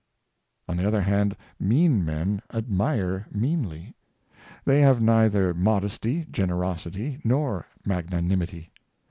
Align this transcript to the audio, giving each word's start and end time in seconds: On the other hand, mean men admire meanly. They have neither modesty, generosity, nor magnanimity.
On 0.67 0.77
the 0.77 0.87
other 0.87 1.03
hand, 1.03 1.37
mean 1.59 2.03
men 2.03 2.41
admire 2.51 3.27
meanly. 3.31 3.93
They 4.65 4.81
have 4.81 4.99
neither 4.99 5.53
modesty, 5.53 6.25
generosity, 6.31 7.19
nor 7.23 7.67
magnanimity. 7.85 8.71